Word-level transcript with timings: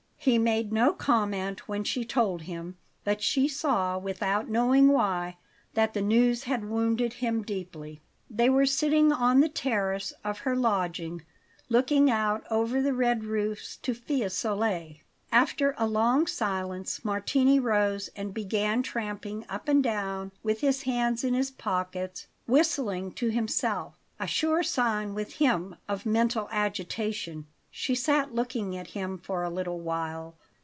He 0.23 0.37
made 0.37 0.71
no 0.71 0.93
comment 0.93 1.67
when 1.67 1.83
she 1.83 2.05
told 2.05 2.43
him; 2.43 2.77
but 3.03 3.23
she 3.23 3.47
saw, 3.47 3.97
without 3.97 4.47
knowing 4.47 4.89
why, 4.89 5.37
that 5.73 5.95
the 5.95 6.01
news 6.03 6.43
had 6.43 6.69
wounded 6.69 7.13
him 7.13 7.41
deeply. 7.41 8.03
They 8.29 8.47
were 8.47 8.67
sitting 8.67 9.11
on 9.11 9.39
the 9.39 9.49
terrace 9.49 10.13
of 10.23 10.37
her 10.41 10.55
lodging, 10.55 11.23
looking 11.69 12.11
out 12.11 12.43
over 12.51 12.83
the 12.83 12.93
red 12.93 13.23
roofs 13.23 13.77
to 13.77 13.95
Fiesole. 13.95 14.97
After 15.31 15.73
a 15.79 15.87
long 15.87 16.27
silence, 16.27 17.03
Martini 17.03 17.59
rose 17.59 18.11
and 18.15 18.31
began 18.31 18.83
tramping 18.83 19.43
up 19.49 19.67
and 19.67 19.81
down 19.83 20.33
with 20.43 20.61
his 20.61 20.83
hands 20.83 21.23
in 21.23 21.33
his 21.33 21.49
pockets, 21.49 22.27
whistling 22.45 23.11
to 23.13 23.29
himself 23.31 23.95
a 24.19 24.27
sure 24.27 24.61
sign 24.61 25.15
with 25.15 25.37
him 25.37 25.77
of 25.89 26.05
mental 26.05 26.47
agitation. 26.51 27.47
She 27.73 27.95
sat 27.95 28.35
looking 28.35 28.75
at 28.75 28.87
him 28.87 29.17
for 29.17 29.43
a 29.43 29.49
little 29.49 29.79
while. 29.79 30.35